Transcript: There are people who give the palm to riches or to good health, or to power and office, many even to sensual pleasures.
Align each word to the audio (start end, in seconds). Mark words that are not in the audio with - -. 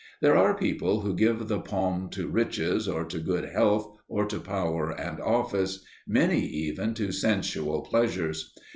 There 0.19 0.35
are 0.35 0.57
people 0.57 1.01
who 1.01 1.13
give 1.13 1.47
the 1.47 1.59
palm 1.59 2.09
to 2.09 2.27
riches 2.27 2.87
or 2.87 3.05
to 3.05 3.19
good 3.19 3.45
health, 3.49 3.99
or 4.07 4.25
to 4.29 4.39
power 4.39 4.89
and 4.89 5.19
office, 5.19 5.85
many 6.07 6.41
even 6.43 6.95
to 6.95 7.11
sensual 7.11 7.81
pleasures. 7.81 8.51